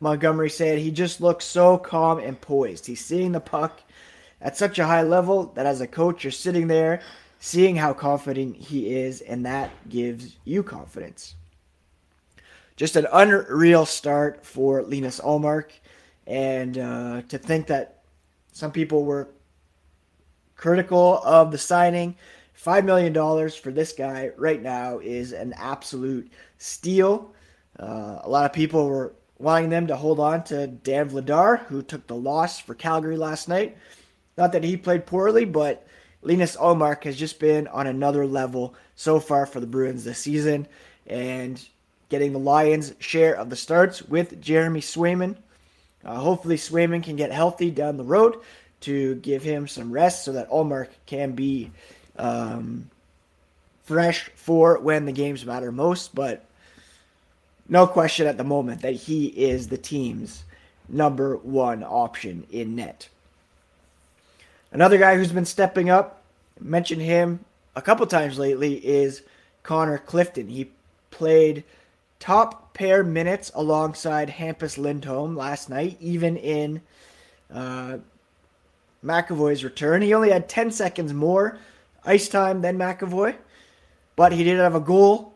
Montgomery 0.00 0.50
said 0.50 0.78
he 0.78 0.90
just 0.90 1.22
looks 1.22 1.46
so 1.46 1.78
calm 1.78 2.18
and 2.18 2.38
poised. 2.38 2.84
He's 2.84 3.02
seeing 3.02 3.32
the 3.32 3.40
puck 3.40 3.80
at 4.42 4.58
such 4.58 4.78
a 4.78 4.84
high 4.84 5.00
level 5.00 5.44
that 5.54 5.64
as 5.64 5.80
a 5.80 5.86
coach, 5.86 6.24
you're 6.24 6.30
sitting 6.30 6.66
there 6.66 7.00
seeing 7.40 7.76
how 7.76 7.94
confident 7.94 8.56
he 8.56 8.94
is, 8.94 9.22
and 9.22 9.46
that 9.46 9.70
gives 9.88 10.36
you 10.44 10.62
confidence. 10.62 11.36
Just 12.76 12.96
an 12.96 13.06
unreal 13.14 13.86
start 13.86 14.44
for 14.44 14.82
Linus 14.82 15.20
Ullmark, 15.20 15.70
and 16.26 16.76
uh, 16.76 17.22
to 17.30 17.38
think 17.38 17.68
that 17.68 18.02
some 18.52 18.72
people 18.72 19.06
were 19.06 19.28
critical 20.56 21.20
of 21.24 21.50
the 21.50 21.58
signing. 21.58 22.16
$5 22.62 22.84
million 22.84 23.14
for 23.50 23.70
this 23.70 23.92
guy 23.92 24.30
right 24.36 24.62
now 24.62 24.98
is 24.98 25.32
an 25.32 25.54
absolute 25.56 26.30
steal. 26.58 27.32
Uh, 27.78 28.20
a 28.22 28.28
lot 28.28 28.46
of 28.46 28.52
people 28.52 28.88
were 28.88 29.14
wanting 29.38 29.68
them 29.68 29.86
to 29.86 29.96
hold 29.96 30.18
on 30.18 30.42
to 30.44 30.66
Dan 30.66 31.10
Vladar, 31.10 31.66
who 31.66 31.82
took 31.82 32.06
the 32.06 32.16
loss 32.16 32.58
for 32.58 32.74
Calgary 32.74 33.16
last 33.16 33.48
night. 33.48 33.76
Not 34.38 34.52
that 34.52 34.64
he 34.64 34.76
played 34.76 35.06
poorly, 35.06 35.44
but 35.44 35.86
Linus 36.22 36.56
Ullmark 36.56 37.04
has 37.04 37.16
just 37.16 37.38
been 37.38 37.68
on 37.68 37.86
another 37.86 38.26
level 38.26 38.74
so 38.94 39.20
far 39.20 39.46
for 39.46 39.60
the 39.60 39.66
Bruins 39.66 40.04
this 40.04 40.18
season, 40.18 40.66
and 41.06 41.62
getting 42.08 42.32
the 42.32 42.38
Lions' 42.38 42.94
share 42.98 43.36
of 43.36 43.50
the 43.50 43.56
starts 43.56 44.02
with 44.02 44.40
Jeremy 44.40 44.80
Swayman. 44.80 45.36
Uh, 46.04 46.16
hopefully, 46.16 46.56
Swayman 46.56 47.02
can 47.02 47.16
get 47.16 47.32
healthy 47.32 47.70
down 47.70 47.96
the 47.96 48.04
road 48.04 48.36
to 48.80 49.14
give 49.16 49.42
him 49.42 49.66
some 49.68 49.92
rest 49.92 50.24
so 50.24 50.32
that 50.32 50.50
Ullmark 50.50 50.88
can 51.06 51.32
be 51.32 51.70
um, 52.18 52.90
fresh 53.84 54.30
for 54.34 54.78
when 54.78 55.06
the 55.06 55.12
games 55.12 55.44
matter 55.44 55.72
most. 55.72 56.14
But 56.14 56.44
no 57.68 57.86
question 57.86 58.26
at 58.26 58.36
the 58.36 58.44
moment 58.44 58.82
that 58.82 58.94
he 58.94 59.26
is 59.26 59.68
the 59.68 59.78
team's 59.78 60.44
number 60.88 61.36
one 61.36 61.82
option 61.82 62.46
in 62.50 62.76
net. 62.76 63.08
Another 64.70 64.98
guy 64.98 65.16
who's 65.16 65.32
been 65.32 65.44
stepping 65.44 65.90
up, 65.90 66.22
mentioned 66.60 67.02
him 67.02 67.40
a 67.74 67.82
couple 67.82 68.06
times 68.06 68.38
lately, 68.38 68.74
is 68.74 69.22
Connor 69.62 69.98
Clifton. 69.98 70.48
He 70.48 70.70
played 71.10 71.64
top 72.18 72.74
pair 72.74 73.02
minutes 73.02 73.50
alongside 73.54 74.28
Hampus 74.28 74.78
Lindholm 74.78 75.36
last 75.36 75.70
night, 75.70 75.96
even 76.00 76.36
in 76.36 76.82
uh, 77.52 77.98
McAvoy's 79.04 79.64
return. 79.64 80.02
He 80.02 80.14
only 80.14 80.30
had 80.30 80.48
10 80.48 80.70
seconds 80.70 81.12
more 81.12 81.58
ice 82.04 82.28
time 82.28 82.62
than 82.62 82.78
McAvoy, 82.78 83.36
but 84.14 84.32
he 84.32 84.44
did 84.44 84.58
have 84.58 84.74
a 84.74 84.80
goal, 84.80 85.34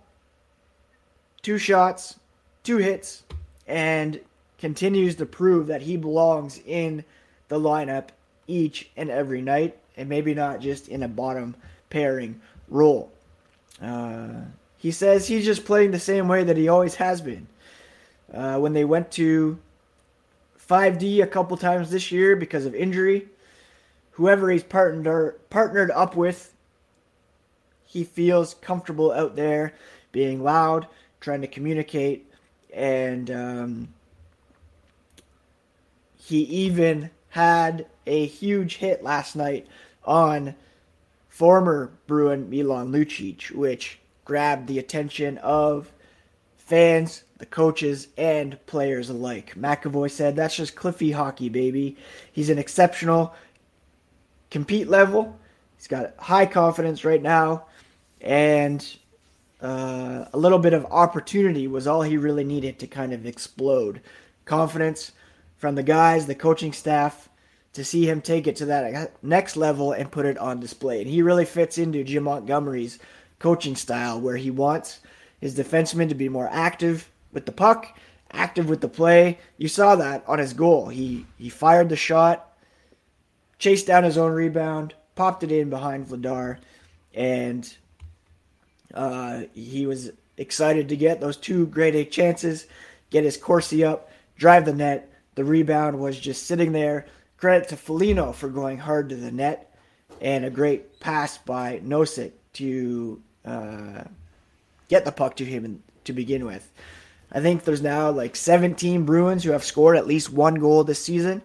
two 1.43 1.59
shots, 1.59 2.19
two 2.63 2.79
hits, 2.79 3.23
and 3.67 4.21
continues 4.59 5.17
to 5.17 5.27
prove 5.27 5.67
that 5.69 5.83
he 5.83 5.97
belongs 5.97 6.61
in 6.67 7.05
the 7.49 7.59
lineup 7.59 8.09
each 8.47 8.89
and 8.97 9.11
every 9.11 9.43
night, 9.43 9.77
and 9.97 10.09
maybe 10.09 10.35
not 10.35 10.61
just 10.61 10.89
in 10.89 11.03
a 11.03 11.09
bottom 11.09 11.55
pairing 11.89 12.41
role. 12.69 13.11
Uh, 13.83 14.43
he 14.77 14.91
says 14.91 15.27
he's 15.27 15.45
just 15.45 15.65
playing 15.65 15.91
the 15.91 15.99
same 15.99 16.29
way 16.29 16.45
that 16.45 16.57
he 16.57 16.69
always 16.69 16.95
has 16.97 17.21
been. 17.21 17.47
Uh, 18.33 18.59
when 18.59 18.73
they 18.73 18.85
went 18.85 19.11
to 19.11 19.59
5D 20.69 21.23
a 21.23 21.27
couple 21.27 21.57
times 21.57 21.91
this 21.91 22.13
year 22.13 22.37
because 22.37 22.65
of 22.65 22.75
injury, 22.75 23.29
whoever 24.13 24.51
he's 24.51 24.63
partnered 24.63 25.49
partnered 25.51 25.91
up 25.91 26.17
with, 26.17 26.55
he 27.87 28.05
feels 28.05 28.55
comfortable 28.55 29.13
out 29.13 29.37
there 29.37 29.75
being 30.13 30.43
loud, 30.43 30.87
trying 31.21 31.41
to 31.41 31.47
communicate, 31.47 32.31
and 32.73 33.31
um, 33.31 33.89
he 36.17 36.39
even 36.43 37.11
had 37.31 37.87
a 38.07 38.27
huge 38.27 38.77
hit 38.77 39.03
last 39.03 39.37
night 39.37 39.67
on 40.05 40.55
former 41.29 41.93
Bruin 42.07 42.51
Milan 42.51 42.93
Lucic, 42.93 43.51
which 43.53 43.99
grabbed 44.25 44.67
the 44.67 44.79
attention 44.79 45.39
of 45.39 45.93
fans, 46.57 47.25
the 47.39 47.47
coaches, 47.47 48.09
and 48.17 48.65
players 48.67 49.11
alike. 49.11 49.55
McAvoy 49.57 50.11
said, 50.11 50.37
That's 50.37 50.57
just 50.57 50.77
Cliffy 50.77 51.11
hockey, 51.11 51.49
baby. 51.49 51.97
He's 52.31 52.51
an 52.51 52.59
exceptional 52.59 53.35
compete 54.51 54.89
level. 54.89 55.39
He's 55.77 55.87
got 55.87 56.15
high 56.19 56.47
confidence 56.47 57.05
right 57.05 57.23
now, 57.23 57.67
and 58.21 58.87
uh, 59.63 60.27
a 60.33 60.39
little 60.39 60.59
bit 60.59 60.75
of 60.75 60.87
opportunity 60.87 61.67
was 61.67 61.87
all 61.87 62.03
he 62.03 62.17
really 62.17 62.45
needed 62.45 62.79
to 62.79 62.87
kind 62.87 63.13
of 63.13 63.27
explode. 63.27 64.01
Confidence 64.45 65.13
from 65.57 65.75
the 65.75 65.83
guys, 65.83 66.27
the 66.27 66.35
coaching 66.35 66.73
staff, 66.73 67.29
to 67.73 67.85
see 67.85 68.09
him 68.09 68.21
take 68.21 68.47
it 68.47 68.57
to 68.57 68.67
that 68.67 69.13
next 69.23 69.57
level 69.57 69.93
and 69.93 70.11
put 70.11 70.27
it 70.27 70.39
on 70.39 70.61
display. 70.61 71.01
And 71.01 71.11
he 71.11 71.23
really 71.23 71.45
fits 71.45 71.79
into 71.79 72.03
Jim 72.03 72.25
Montgomery's 72.25 72.99
coaching 73.39 73.77
style 73.77 74.21
where 74.21 74.37
he 74.37 74.51
wants 74.51 75.01
his 75.41 75.57
defensemen 75.57 76.09
to 76.09 76.15
be 76.15 76.29
more 76.29 76.49
active 76.51 77.11
with 77.33 77.47
the 77.47 77.53
puck, 77.53 77.97
active 78.33 78.69
with 78.69 78.81
the 78.81 78.89
play. 78.89 79.39
You 79.57 79.69
saw 79.69 79.97
that 79.97 80.25
on 80.27 80.39
his 80.39 80.53
goal. 80.53 80.89
He 80.89 81.27
he 81.39 81.49
fired 81.49 81.89
the 81.89 81.97
shot, 81.97 82.50
chased 83.61 83.87
down 83.87 84.03
his 84.03 84.19
own 84.19 84.33
rebound, 84.33 84.95
popped 85.15 85.45
it 85.45 85.53
in 85.53 85.71
behind 85.71 86.09
Vladar, 86.09 86.59
and 87.15 87.77
uh, 88.93 89.43
he 89.55 89.87
was 89.87 90.11
excited 90.37 90.89
to 90.89 90.97
get 90.97 91.21
those 91.21 91.37
two 91.37 91.67
great 91.67 91.95
A 91.95 92.05
chances, 92.05 92.67
get 93.11 93.23
his 93.23 93.37
Corsi 93.37 93.85
up, 93.85 94.11
drive 94.37 94.65
the 94.65 94.73
net. 94.73 95.13
The 95.37 95.45
rebound 95.45 96.01
was 96.01 96.19
just 96.19 96.47
sitting 96.47 96.73
there. 96.73 97.07
Credit 97.37 97.69
to 97.69 97.77
Foligno 97.77 98.33
for 98.33 98.49
going 98.49 98.79
hard 98.79 99.11
to 99.11 99.17
the 99.17 99.31
net, 99.31 99.75
and 100.21 100.45
a 100.45 100.51
great 100.51 100.99
pass 100.99 101.39
by 101.39 101.81
Nosek 101.85 102.33
to 102.55 103.23
uh, 103.45 104.05
get 104.89 105.05
the 105.05 105.13
puck 105.13 105.37
to 105.37 105.45
him 105.45 105.83
to 106.05 106.13
begin 106.13 106.45
with. 106.45 106.71
I 107.33 107.41
think 107.41 107.65
there's 107.65 107.83
now 107.83 108.11
like 108.11 108.37
17 108.37 109.05
Bruins 109.05 109.45
who 109.45 109.53
have 109.53 109.65
scored 109.65 109.97
at 109.97 110.07
least 110.07 110.33
one 110.33 110.57
goal 110.57 110.83
this 110.83 111.05
season. 111.05 111.43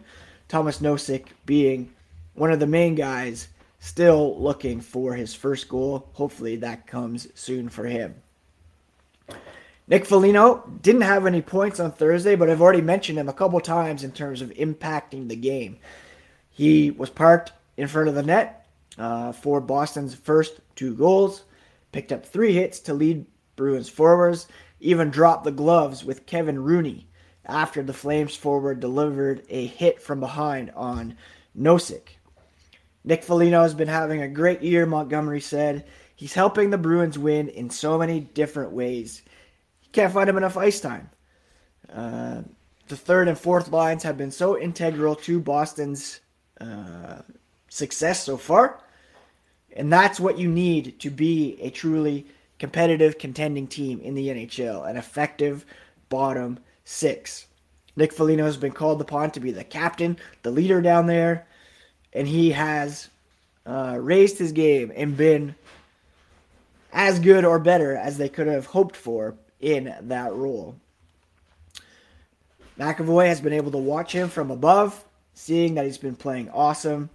Thomas 0.48 0.80
Nosek 0.80 1.28
being 1.46 1.94
one 2.36 2.52
of 2.52 2.60
the 2.60 2.68
main 2.68 2.96
guys, 2.96 3.48
still 3.80 4.40
looking 4.40 4.82
for 4.82 5.14
his 5.14 5.34
first 5.34 5.68
goal. 5.68 6.10
Hopefully 6.14 6.58
that 6.58 6.88
comes 6.88 7.28
soon 7.34 7.70
for 7.70 7.86
him. 7.86 8.16
Nick 9.88 10.06
Foligno 10.06 10.64
didn't 10.82 11.02
have 11.02 11.26
any 11.26 11.42
points 11.42 11.80
on 11.80 11.92
Thursday, 11.92 12.36
but 12.36 12.50
I've 12.50 12.62
already 12.62 12.82
mentioned 12.82 13.20
him 13.20 13.30
a 13.30 13.34
couple 13.34 13.60
times 13.60 14.04
in 14.04 14.12
terms 14.12 14.42
of 14.42 14.50
impacting 14.52 15.28
the 15.28 15.36
game. 15.36 15.78
He 16.50 16.92
was 16.92 17.10
parked 17.10 17.52
in 17.78 17.88
front 17.88 18.10
of 18.10 18.16
the 18.16 18.24
net 18.24 18.68
uh, 18.98 19.32
for 19.32 19.62
Boston's 19.62 20.16
first 20.16 20.60
two 20.76 20.96
goals 20.96 21.44
picked 21.96 22.12
up 22.12 22.26
three 22.26 22.52
hits 22.52 22.82
to 22.82 22.94
lead 22.94 23.26
Bruins 23.56 23.88
forwards, 23.88 24.50
even 24.82 25.10
dropped 25.10 25.46
the 25.46 25.52
gloves 25.52 26.04
with 26.04 26.26
Kevin 26.26 26.62
Rooney 26.62 27.08
after 27.46 27.82
the 27.82 27.94
Flames 27.94 28.36
forward 28.36 28.82
delivered 28.82 29.44
a 29.50 29.66
hit 29.66 30.02
from 30.02 30.20
behind 30.20 30.72
on 30.76 31.16
Nosek. 31.58 32.18
Nick 33.06 33.24
Foligno 33.24 33.62
has 33.62 33.76
been 33.76 33.88
having 33.88 34.24
a 34.24 34.28
great 34.28 34.64
year, 34.64 34.88
Montgomery 34.88 35.40
said. 35.40 35.86
He's 36.16 36.34
helping 36.34 36.72
the 36.72 36.78
Bruins 36.78 37.20
win 37.20 37.50
in 37.50 37.70
so 37.70 38.00
many 38.00 38.20
different 38.20 38.72
ways. 38.72 39.22
You 39.84 39.90
can't 39.92 40.12
find 40.12 40.28
him 40.28 40.38
enough 40.38 40.58
ice 40.58 40.80
time. 40.80 41.12
Uh, 41.94 42.42
the 42.88 42.98
third 42.98 43.28
and 43.28 43.38
fourth 43.38 43.72
lines 43.72 44.02
have 44.04 44.18
been 44.18 44.32
so 44.32 44.58
integral 44.58 45.16
to 45.18 45.40
Boston's 45.40 46.20
uh, 46.60 47.22
success 47.70 48.24
so 48.24 48.38
far. 48.38 48.82
And 49.74 49.94
that's 49.94 50.20
what 50.20 50.40
you 50.40 50.50
need 50.50 51.00
to 51.02 51.12
be 51.12 51.58
a 51.62 51.70
truly 51.70 52.26
competitive, 52.58 53.20
contending 53.20 53.68
team 53.68 54.00
in 54.00 54.16
the 54.16 54.30
NHL 54.30 54.90
an 54.90 54.98
effective 54.98 55.66
bottom 56.10 56.60
six. 56.86 57.46
Nick 57.96 58.14
Foligno 58.14 58.46
has 58.46 58.58
been 58.58 58.72
called 58.72 59.02
upon 59.02 59.32
to 59.32 59.40
be 59.40 59.52
the 59.52 59.64
captain, 59.64 60.18
the 60.42 60.52
leader 60.52 60.82
down 60.82 61.08
there, 61.08 61.48
and 62.16 62.28
he 62.28 62.52
has 62.52 63.10
uh, 63.66 63.98
raised 64.00 64.40
his 64.40 64.54
game 64.54 64.92
and 64.96 65.18
been 65.18 65.54
as 66.94 67.20
good 67.20 67.44
or 67.44 67.60
better 67.60 67.96
as 67.96 68.18
they 68.18 68.30
could 68.30 68.48
have 68.48 68.66
hoped 68.68 68.96
for 68.96 69.36
in 69.60 69.94
that 70.02 70.34
role. 70.34 70.76
McAvoy 72.80 73.28
has 73.28 73.42
been 73.42 73.54
able 73.54 73.72
to 73.72 73.78
watch 73.78 74.14
him 74.14 74.30
from 74.30 74.50
above, 74.50 75.04
seeing 75.34 75.76
that 75.76 75.86
he's 75.86 75.98
been 75.98 76.16
playing 76.16 76.50
awesome. 76.52 77.10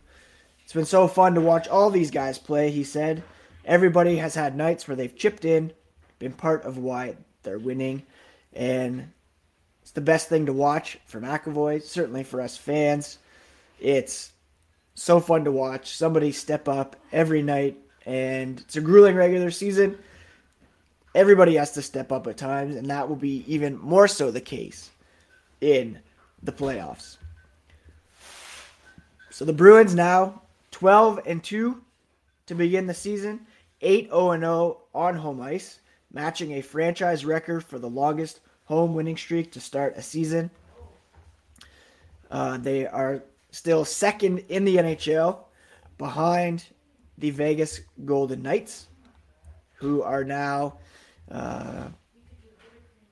It's 0.64 0.74
been 0.74 0.84
so 0.84 1.08
fun 1.08 1.34
to 1.34 1.40
watch 1.40 1.66
all 1.66 1.90
these 1.90 2.10
guys 2.10 2.38
play, 2.38 2.70
he 2.70 2.84
said. 2.84 3.22
Everybody 3.64 4.16
has 4.16 4.34
had 4.34 4.56
nights 4.56 4.86
where 4.86 4.96
they've 4.96 5.16
chipped 5.16 5.44
in, 5.44 5.72
been 6.18 6.32
part 6.32 6.64
of 6.64 6.76
why 6.76 7.16
they're 7.42 7.58
winning, 7.58 8.02
and 8.52 9.12
it's 9.80 9.92
the 9.92 10.00
best 10.00 10.28
thing 10.28 10.46
to 10.46 10.52
watch 10.52 10.98
for 11.06 11.20
McAvoy, 11.20 11.82
certainly 11.82 12.22
for 12.22 12.40
us 12.40 12.56
fans. 12.56 13.18
It's 13.78 14.32
so 15.00 15.18
fun 15.18 15.44
to 15.44 15.50
watch 15.50 15.96
somebody 15.96 16.30
step 16.30 16.68
up 16.68 16.94
every 17.10 17.40
night, 17.40 17.74
and 18.04 18.60
it's 18.60 18.76
a 18.76 18.82
grueling 18.82 19.16
regular 19.16 19.50
season. 19.50 19.98
Everybody 21.14 21.54
has 21.54 21.72
to 21.72 21.82
step 21.82 22.12
up 22.12 22.26
at 22.26 22.36
times, 22.36 22.76
and 22.76 22.90
that 22.90 23.08
will 23.08 23.16
be 23.16 23.42
even 23.50 23.78
more 23.78 24.06
so 24.06 24.30
the 24.30 24.42
case 24.42 24.90
in 25.62 26.00
the 26.42 26.52
playoffs. 26.52 27.16
So 29.30 29.46
the 29.46 29.54
Bruins 29.54 29.94
now 29.94 30.42
12 30.72 31.20
and 31.24 31.42
2 31.42 31.82
to 32.48 32.54
begin 32.54 32.86
the 32.86 32.92
season, 32.92 33.46
8 33.80 34.08
0 34.08 34.38
0 34.38 34.78
on 34.94 35.16
home 35.16 35.40
ice, 35.40 35.80
matching 36.12 36.52
a 36.52 36.60
franchise 36.60 37.24
record 37.24 37.64
for 37.64 37.78
the 37.78 37.88
longest 37.88 38.40
home 38.66 38.92
winning 38.92 39.16
streak 39.16 39.50
to 39.52 39.60
start 39.60 39.96
a 39.96 40.02
season. 40.02 40.50
Uh, 42.30 42.58
they 42.58 42.86
are 42.86 43.22
still 43.50 43.84
second 43.84 44.38
in 44.48 44.64
the 44.64 44.76
NHL 44.76 45.38
behind 45.98 46.64
the 47.18 47.30
Vegas 47.30 47.80
Golden 48.04 48.42
Knights, 48.42 48.88
who 49.74 50.02
are 50.02 50.24
now 50.24 50.78
uh, 51.30 51.88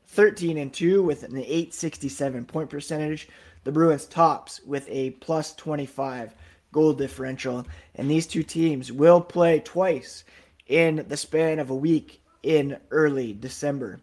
13 0.08 0.58
and 0.58 0.72
2 0.72 1.02
with 1.02 1.22
an 1.22 1.36
867 1.36 2.44
point 2.46 2.70
percentage. 2.70 3.28
The 3.64 3.72
Bruins 3.72 4.06
tops 4.06 4.60
with 4.64 4.86
a 4.88 5.10
plus 5.10 5.54
25 5.54 6.34
goal 6.72 6.92
differential, 6.92 7.66
and 7.94 8.10
these 8.10 8.26
two 8.26 8.42
teams 8.42 8.90
will 8.92 9.20
play 9.20 9.60
twice 9.60 10.24
in 10.66 11.04
the 11.08 11.16
span 11.16 11.58
of 11.58 11.70
a 11.70 11.74
week 11.74 12.20
in 12.42 12.78
early 12.90 13.32
December. 13.32 14.00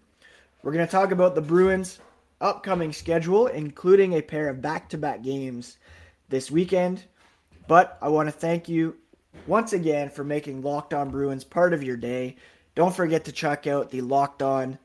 We're 0.61 0.73
going 0.73 0.85
to 0.85 0.91
talk 0.91 1.11
about 1.11 1.35
the 1.35 1.41
Bruins' 1.41 1.99
upcoming 2.41 2.91
schedule, 2.91 3.47
including 3.47 4.13
a 4.13 4.21
pair 4.21 4.49
of 4.49 4.61
back 4.61 4.89
to 4.89 4.97
back 4.97 5.23
games 5.23 5.77
this 6.29 6.49
weekend. 6.51 7.05
But 7.67 7.97
I 8.01 8.09
want 8.09 8.27
to 8.27 8.31
thank 8.31 8.69
you 8.69 8.97
once 9.47 9.73
again 9.73 10.09
for 10.09 10.23
making 10.23 10.61
Locked 10.61 10.93
On 10.93 11.09
Bruins 11.09 11.43
part 11.43 11.73
of 11.73 11.83
your 11.83 11.97
day. 11.97 12.35
Don't 12.75 12.95
forget 12.95 13.25
to 13.25 13.31
check 13.31 13.67
out 13.67 13.89
the 13.89 14.01
Locked 14.01 14.41
On 14.41 14.77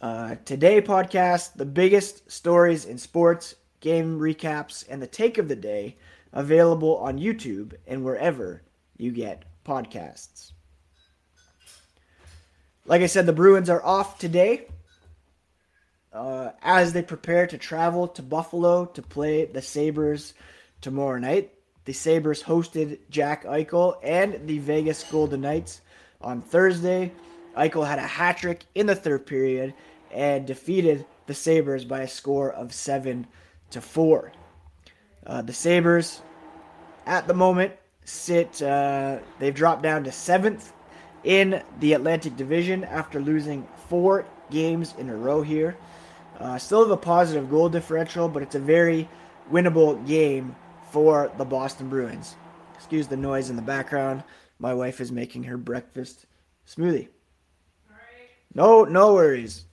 uh, 0.00 0.36
Today 0.44 0.80
podcast, 0.80 1.54
the 1.54 1.64
biggest 1.64 2.30
stories 2.30 2.84
in 2.84 2.98
sports, 2.98 3.56
game 3.80 4.18
recaps, 4.18 4.84
and 4.88 5.00
the 5.00 5.06
take 5.06 5.38
of 5.38 5.48
the 5.48 5.56
day 5.56 5.96
available 6.32 6.96
on 6.98 7.18
YouTube 7.18 7.74
and 7.86 8.04
wherever 8.04 8.62
you 8.96 9.10
get 9.10 9.44
podcasts. 9.64 10.52
Like 12.86 13.02
I 13.02 13.06
said, 13.06 13.26
the 13.26 13.32
Bruins 13.32 13.70
are 13.70 13.84
off 13.84 14.18
today 14.18 14.66
uh, 16.14 16.52
as 16.62 16.92
they 16.92 17.02
prepare 17.02 17.46
to 17.48 17.58
travel 17.58 18.08
to 18.08 18.22
Buffalo 18.22 18.86
to 18.86 19.02
play 19.02 19.44
the 19.44 19.60
Sabres 19.60 20.32
tomorrow 20.80 21.18
night. 21.18 21.52
The 21.84 21.92
Sabres 21.92 22.42
hosted 22.42 22.98
Jack 23.10 23.44
Eichel 23.44 23.96
and 24.02 24.46
the 24.46 24.58
Vegas 24.58 25.04
Golden 25.04 25.42
Knights 25.42 25.80
on 26.20 26.40
Thursday. 26.40 27.12
Eichel 27.56 27.86
had 27.86 27.98
a 27.98 28.02
hat 28.02 28.38
trick 28.38 28.64
in 28.74 28.86
the 28.86 28.94
third 28.94 29.26
period 29.26 29.74
and 30.10 30.46
defeated 30.46 31.04
the 31.26 31.34
Sabres 31.34 31.84
by 31.84 32.00
a 32.00 32.08
score 32.08 32.50
of 32.50 32.72
7 32.72 33.26
to 33.70 33.80
4. 33.80 34.32
Uh, 35.26 35.42
the 35.42 35.52
Sabres, 35.52 36.22
at 37.06 37.26
the 37.26 37.34
moment, 37.34 37.72
sit, 38.04 38.62
uh, 38.62 39.18
they've 39.38 39.54
dropped 39.54 39.82
down 39.82 40.04
to 40.04 40.12
seventh 40.12 40.72
in 41.24 41.62
the 41.80 41.94
Atlantic 41.94 42.36
Division 42.36 42.84
after 42.84 43.20
losing 43.20 43.66
four 43.88 44.26
games 44.50 44.94
in 44.98 45.08
a 45.08 45.16
row 45.16 45.42
here. 45.42 45.76
Uh, 46.38 46.58
still 46.58 46.82
have 46.82 46.90
a 46.90 46.96
positive 46.96 47.50
goal 47.50 47.68
differential, 47.68 48.28
but 48.28 48.42
it's 48.42 48.54
a 48.54 48.60
very 48.60 49.08
winnable 49.50 50.04
game 50.06 50.54
for 50.90 51.32
the 51.38 51.44
Boston 51.44 51.88
Bruins. 51.88 52.36
Excuse 52.74 53.06
the 53.06 53.16
noise 53.16 53.50
in 53.50 53.56
the 53.56 53.62
background. 53.62 54.22
My 54.58 54.74
wife 54.74 55.00
is 55.00 55.10
making 55.10 55.44
her 55.44 55.56
breakfast 55.56 56.26
smoothie. 56.66 57.08
No, 58.54 58.84
no 58.84 59.14
worries. 59.14 59.64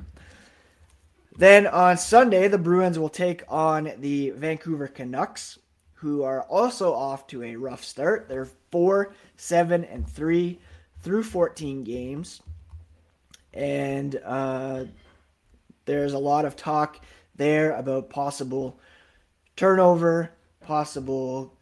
Then 1.38 1.68
on 1.68 1.98
Sunday, 1.98 2.48
the 2.48 2.58
Bruins 2.58 3.00
will 3.00 3.10
take 3.10 3.44
on 3.48 3.92
the 4.00 4.32
Vancouver 4.32 4.88
Canucks, 4.88 5.60
who 5.94 6.24
are 6.24 6.44
also 6.44 6.94
off 6.94 7.28
to 7.28 7.44
a 7.44 7.56
rough 7.56 7.84
start. 7.84 8.28
They're 8.28 8.50
4 8.72 9.14
7 9.38 9.84
and 9.86 10.08
3 10.08 10.60
through 11.02 11.24
14 11.24 11.84
games. 11.84 12.42
And 13.54 14.20
uh, 14.24 14.86
there's 15.86 16.14
a 16.14 16.20
lot 16.20 16.46
of 16.46 16.56
talk 16.56 17.00
there 17.36 17.72
about 17.74 18.10
possible 18.10 18.80
turnover, 19.56 20.32
possible 20.62 21.54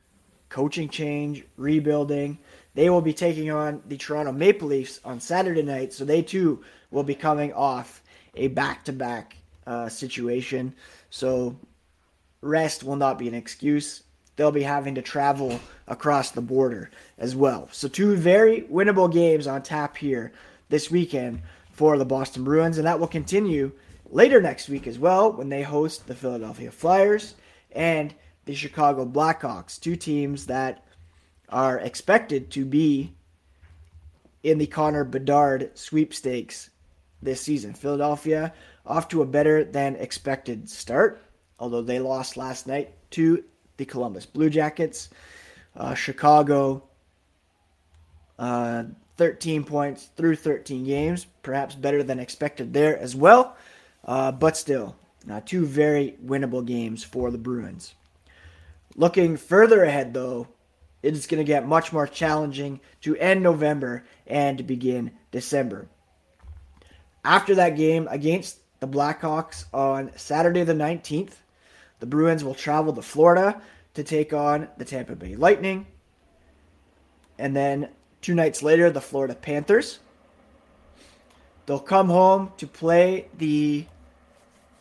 coaching 0.49 0.89
change, 0.89 1.43
rebuilding. 1.57 2.39
They 2.75 2.89
will 2.89 3.01
be 3.01 3.13
taking 3.13 3.51
on 3.51 3.81
the 3.87 3.97
Toronto 3.97 4.31
Maple 4.31 4.67
Leafs 4.67 4.99
on 5.03 5.19
Saturday 5.19 5.63
night, 5.63 5.93
so 5.93 6.05
they 6.05 6.21
too 6.21 6.63
will 6.91 7.03
be 7.03 7.15
coming 7.15 7.53
off 7.53 8.01
a 8.35 8.47
back 8.47 8.85
to 8.85 8.93
back 8.93 9.37
situation. 9.87 10.73
So 11.09 11.57
rest 12.41 12.83
will 12.83 12.95
not 12.95 13.19
be 13.19 13.27
an 13.27 13.33
excuse. 13.33 14.03
They'll 14.35 14.51
be 14.51 14.63
having 14.63 14.95
to 14.95 15.01
travel 15.01 15.59
across 15.87 16.31
the 16.31 16.41
border 16.41 16.89
as 17.17 17.35
well. 17.35 17.67
So, 17.71 17.87
two 17.87 18.15
very 18.15 18.61
winnable 18.61 19.11
games 19.11 19.47
on 19.47 19.63
tap 19.63 19.97
here 19.97 20.31
this 20.69 20.89
weekend 20.89 21.41
for 21.71 21.97
the 21.97 22.05
Boston 22.05 22.45
Bruins, 22.45 22.77
and 22.77 22.87
that 22.87 22.99
will 22.99 23.07
continue 23.07 23.73
later 24.09 24.41
next 24.41 24.69
week 24.69 24.87
as 24.87 24.99
well 24.99 25.31
when 25.31 25.49
they 25.49 25.61
host 25.61 26.07
the 26.07 26.15
Philadelphia 26.15 26.71
Flyers 26.71 27.35
and 27.71 28.13
the 28.45 28.55
Chicago 28.55 29.05
Blackhawks, 29.05 29.79
two 29.79 29.95
teams 29.95 30.47
that 30.47 30.85
are 31.49 31.79
expected 31.79 32.51
to 32.51 32.65
be 32.65 33.13
in 34.43 34.57
the 34.57 34.67
Connor 34.67 35.03
Bedard 35.03 35.71
sweepstakes 35.77 36.69
this 37.21 37.41
season. 37.41 37.73
Philadelphia 37.73 38.53
off 38.85 39.07
to 39.09 39.21
a 39.21 39.25
better 39.25 39.63
than 39.63 39.95
expected 39.97 40.69
start, 40.69 41.21
although 41.59 41.81
they 41.81 41.99
lost 41.99 42.37
last 42.37 42.67
night 42.67 42.93
to 43.11 43.43
the 43.77 43.85
Columbus 43.85 44.25
Blue 44.25 44.49
Jackets. 44.49 45.09
Uh, 45.75 45.93
Chicago, 45.93 46.83
uh, 48.37 48.83
13 49.17 49.63
points 49.63 50.09
through 50.15 50.35
13 50.35 50.85
games, 50.85 51.25
perhaps 51.43 51.75
better 51.75 52.03
than 52.03 52.19
expected 52.19 52.73
there 52.73 52.97
as 52.97 53.15
well, 53.15 53.55
uh, 54.05 54.31
but 54.31 54.57
still, 54.57 54.95
uh, 55.29 55.41
two 55.45 55.65
very 55.65 56.17
winnable 56.23 56.65
games 56.65 57.03
for 57.03 57.31
the 57.31 57.37
Bruins. 57.37 57.95
Looking 58.95 59.37
further 59.37 59.83
ahead, 59.83 60.13
though, 60.13 60.47
it 61.01 61.13
is 61.13 61.27
going 61.27 61.39
to 61.39 61.45
get 61.45 61.67
much 61.67 61.93
more 61.93 62.07
challenging 62.07 62.81
to 63.01 63.15
end 63.17 63.41
November 63.41 64.03
and 64.27 64.65
begin 64.67 65.11
December. 65.31 65.87
After 67.23 67.55
that 67.55 67.77
game 67.77 68.07
against 68.09 68.59
the 68.79 68.87
Blackhawks 68.87 69.65
on 69.73 70.11
Saturday 70.15 70.63
the 70.63 70.73
19th, 70.73 71.33
the 71.99 72.05
Bruins 72.05 72.43
will 72.43 72.55
travel 72.55 72.93
to 72.93 73.01
Florida 73.01 73.61
to 73.93 74.03
take 74.03 74.33
on 74.33 74.67
the 74.77 74.85
Tampa 74.85 75.15
Bay 75.15 75.35
Lightning. 75.35 75.85
And 77.37 77.55
then 77.55 77.89
two 78.21 78.35
nights 78.35 78.63
later, 78.63 78.89
the 78.89 79.01
Florida 79.01 79.35
Panthers. 79.35 79.99
They'll 81.69 81.77
come 81.77 82.09
home 82.09 82.51
to 82.57 82.65
play 82.65 83.27
the 83.37 83.85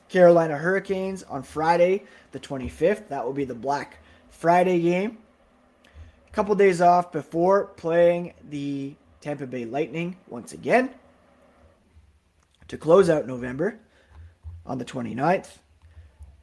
Carolina 0.08 0.56
Hurricanes 0.56 1.22
on 1.22 1.42
Friday, 1.42 2.04
the 2.32 2.40
25th. 2.40 3.08
That 3.08 3.26
will 3.26 3.34
be 3.34 3.44
the 3.44 3.54
Black 3.54 3.98
Friday 4.30 4.80
game. 4.80 5.18
A 5.84 6.32
couple 6.32 6.54
days 6.54 6.80
off 6.80 7.12
before 7.12 7.66
playing 7.66 8.32
the 8.48 8.94
Tampa 9.20 9.46
Bay 9.46 9.66
Lightning 9.66 10.16
once 10.28 10.54
again 10.54 10.88
to 12.68 12.78
close 12.78 13.10
out 13.10 13.26
November 13.26 13.78
on 14.64 14.78
the 14.78 14.84
29th. 14.86 15.58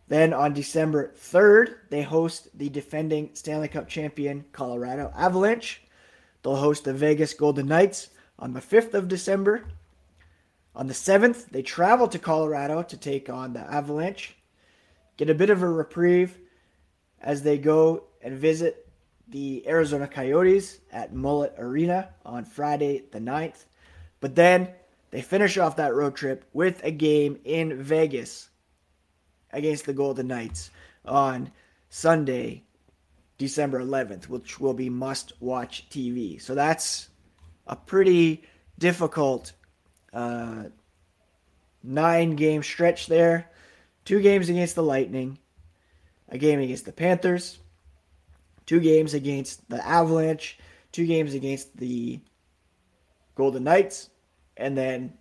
Then 0.09 0.31
on 0.31 0.53
December 0.53 1.11
3rd, 1.17 1.73
they 1.89 2.03
host 2.03 2.55
the 2.55 2.69
defending 2.69 3.31
Stanley 3.33 3.67
Cup 3.67 3.87
champion 3.87 4.45
Colorado 4.51 5.11
Avalanche. 5.17 5.81
They'll 6.43 6.57
host 6.57 6.83
the 6.83 6.93
Vegas 6.93 7.33
Golden 7.33 7.65
Knights 7.65 8.09
on 8.37 8.53
the 8.53 8.61
5th 8.61 8.93
of 8.93 9.07
December. 9.07 9.63
On 10.75 10.87
the 10.87 10.93
7th, 10.93 11.49
they 11.49 11.61
travel 11.61 12.07
to 12.09 12.19
Colorado 12.19 12.83
to 12.83 12.97
take 12.97 13.29
on 13.29 13.53
the 13.53 13.61
Avalanche. 13.61 14.35
Get 15.15 15.29
a 15.29 15.35
bit 15.35 15.49
of 15.49 15.61
a 15.61 15.69
reprieve 15.69 16.37
as 17.21 17.43
they 17.43 17.57
go 17.57 18.03
and 18.21 18.37
visit 18.37 18.87
the 19.27 19.65
Arizona 19.67 20.07
Coyotes 20.07 20.79
at 20.91 21.13
Mullet 21.13 21.55
Arena 21.57 22.09
on 22.25 22.43
Friday 22.43 23.03
the 23.11 23.19
9th. 23.19 23.65
But 24.19 24.35
then 24.35 24.69
they 25.11 25.21
finish 25.21 25.57
off 25.57 25.77
that 25.77 25.95
road 25.95 26.15
trip 26.15 26.45
with 26.51 26.83
a 26.83 26.91
game 26.91 27.39
in 27.45 27.81
Vegas 27.81 28.49
against 29.51 29.85
the 29.85 29.93
Golden 29.93 30.27
Knights 30.27 30.71
on 31.05 31.51
Sunday, 31.89 32.63
December 33.37 33.79
11th, 33.79 34.27
which 34.27 34.59
will 34.59 34.73
be 34.73 34.89
must 34.89 35.31
watch 35.39 35.87
TV. 35.89 36.41
So 36.41 36.53
that's 36.53 37.07
a 37.65 37.77
pretty 37.77 38.43
difficult 38.77 39.53
uh, 40.15 40.63
nine 41.83 42.35
game 42.35 42.63
stretch 42.63 43.07
there. 43.07 43.51
Two 44.05 44.21
games 44.21 44.49
against 44.49 44.75
the 44.75 44.83
Lightning, 44.83 45.39
a 46.29 46.37
game 46.37 46.59
against 46.59 46.85
the 46.85 46.91
Panthers, 46.91 47.59
two 48.65 48.79
games 48.79 49.13
against 49.13 49.67
the 49.69 49.85
Avalanche, 49.85 50.57
two 50.91 51.05
games 51.05 51.33
against 51.33 51.75
the 51.77 52.19
Golden 53.35 53.63
Knights, 53.63 54.09
and 54.55 54.77
then 54.77 55.13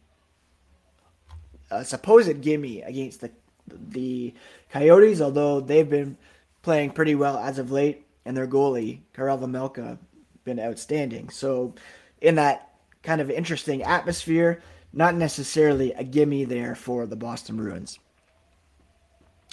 a 1.71 1.85
supposed 1.85 2.41
gimme 2.41 2.83
against 2.83 3.21
the 3.21 3.31
the 3.67 4.35
Coyotes, 4.71 5.21
although 5.23 5.61
they've 5.61 5.89
been 5.89 6.19
playing 6.63 6.91
pretty 6.91 7.15
well 7.15 7.39
as 7.39 7.59
of 7.59 7.71
late, 7.71 8.07
and 8.25 8.37
their 8.37 8.47
goalie 8.47 9.01
Karel 9.15 9.39
Vejmelka 9.39 9.99
been 10.45 10.61
outstanding. 10.61 11.31
So, 11.31 11.75
in 12.21 12.35
that 12.35 12.71
kind 13.03 13.23
of 13.23 13.31
interesting 13.31 13.83
atmosphere, 13.83 14.63
not 14.95 15.17
necessarily 15.17 15.93
a 15.93 16.05
gimme 16.05 16.45
there 16.45 16.75
for 16.75 17.05
the 17.05 17.17
Boston 17.17 17.57
Bruins. 17.57 17.99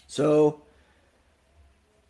So, 0.07 0.61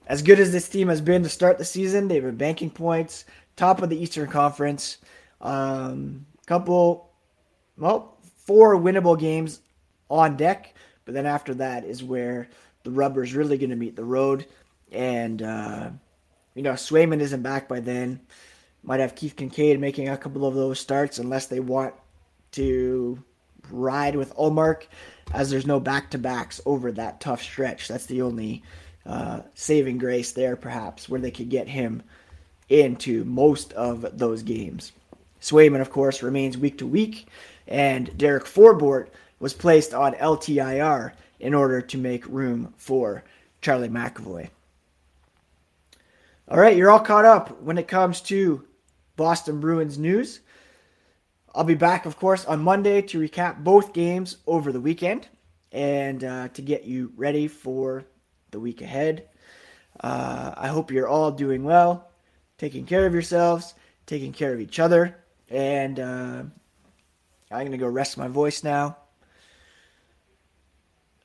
as 0.05 0.21
good 0.21 0.39
as 0.39 0.51
this 0.51 0.67
team 0.67 0.89
has 0.89 0.99
been 0.99 1.23
to 1.23 1.29
start 1.29 1.57
the 1.57 1.65
season, 1.65 2.07
they've 2.07 2.21
been 2.21 2.35
banking 2.35 2.69
points, 2.69 3.25
top 3.55 3.81
of 3.81 3.89
the 3.89 4.01
Eastern 4.01 4.27
Conference. 4.29 4.97
Um, 5.39 6.25
couple 6.45 7.09
well, 7.77 8.17
four 8.45 8.75
winnable 8.75 9.17
games 9.17 9.61
on 10.09 10.35
deck, 10.35 10.75
but 11.05 11.13
then 11.13 11.25
after 11.25 11.53
that 11.55 11.85
is 11.85 12.03
where 12.03 12.49
the 12.83 12.91
rubber 12.91 13.23
is 13.23 13.33
really 13.33 13.57
going 13.57 13.69
to 13.69 13.75
meet 13.75 13.95
the 13.95 14.03
road, 14.03 14.45
and 14.91 15.41
uh, 15.41 15.89
you 16.53 16.63
know, 16.63 16.73
Swayman 16.73 17.21
isn't 17.21 17.41
back 17.41 17.69
by 17.69 17.79
then. 17.79 18.19
Might 18.83 18.99
have 18.99 19.15
Keith 19.15 19.35
Kinkaid 19.35 19.79
making 19.79 20.09
a 20.09 20.17
couple 20.17 20.45
of 20.45 20.55
those 20.55 20.79
starts 20.79 21.19
unless 21.19 21.45
they 21.45 21.59
want 21.59 21.93
to 22.51 23.23
ride 23.69 24.15
with 24.15 24.35
Ullmark, 24.35 24.83
as 25.33 25.49
there's 25.49 25.67
no 25.67 25.79
back 25.79 26.11
to 26.11 26.17
backs 26.17 26.61
over 26.65 26.91
that 26.91 27.21
tough 27.21 27.41
stretch. 27.41 27.87
That's 27.87 28.05
the 28.05 28.21
only 28.21 28.63
uh, 29.05 29.41
saving 29.53 29.97
grace 29.97 30.31
there, 30.31 30.55
perhaps, 30.55 31.07
where 31.07 31.21
they 31.21 31.31
could 31.31 31.49
get 31.49 31.67
him 31.67 32.03
into 32.69 33.23
most 33.25 33.73
of 33.73 34.17
those 34.17 34.43
games. 34.43 34.91
Swayman, 35.41 35.81
of 35.81 35.89
course, 35.89 36.21
remains 36.23 36.57
week 36.57 36.77
to 36.77 36.87
week, 36.87 37.27
and 37.67 38.15
Derek 38.17 38.45
Forbort 38.45 39.07
was 39.39 39.53
placed 39.53 39.93
on 39.93 40.13
LTIR 40.13 41.13
in 41.39 41.53
order 41.53 41.81
to 41.81 41.97
make 41.97 42.25
room 42.27 42.73
for 42.77 43.23
Charlie 43.61 43.89
McAvoy. 43.89 44.49
All 46.47 46.59
right, 46.59 46.75
you're 46.75 46.91
all 46.91 46.99
caught 46.99 47.25
up 47.25 47.61
when 47.61 47.77
it 47.77 47.87
comes 47.87 48.21
to 48.21 48.65
Boston 49.15 49.59
Bruins 49.59 49.97
news. 49.97 50.41
I'll 51.53 51.65
be 51.65 51.75
back, 51.75 52.05
of 52.05 52.17
course, 52.17 52.45
on 52.45 52.61
Monday 52.61 53.01
to 53.01 53.19
recap 53.19 53.63
both 53.63 53.91
games 53.91 54.37
over 54.47 54.71
the 54.71 54.79
weekend 54.79 55.27
and 55.73 56.23
uh, 56.23 56.47
to 56.49 56.61
get 56.61 56.85
you 56.85 57.11
ready 57.17 57.47
for 57.49 58.05
the 58.51 58.59
week 58.59 58.81
ahead. 58.81 59.27
Uh, 59.99 60.53
I 60.55 60.67
hope 60.69 60.91
you're 60.91 61.09
all 61.09 61.31
doing 61.31 61.65
well, 61.65 62.09
taking 62.57 62.85
care 62.85 63.05
of 63.05 63.13
yourselves, 63.13 63.73
taking 64.05 64.31
care 64.31 64.53
of 64.53 64.61
each 64.61 64.79
other, 64.79 65.17
and 65.49 65.99
uh, 65.99 66.43
I'm 67.51 67.59
going 67.59 67.71
to 67.71 67.77
go 67.77 67.87
rest 67.87 68.17
my 68.17 68.29
voice 68.29 68.63
now. 68.63 68.95